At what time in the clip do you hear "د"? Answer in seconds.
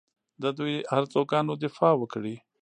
0.41-0.43